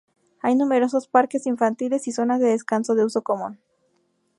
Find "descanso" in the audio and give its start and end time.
2.47-2.95